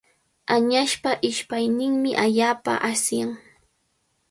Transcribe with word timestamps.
Añaspa 0.55 1.11
ishpayninmi 1.29 2.11
allaapa 2.23 2.73
asyan. 2.91 3.31